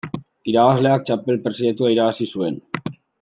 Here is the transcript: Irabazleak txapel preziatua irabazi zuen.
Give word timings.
Irabazleak 0.53 1.05
txapel 1.09 1.37
preziatua 1.45 1.93
irabazi 1.97 2.29
zuen. 2.37 2.59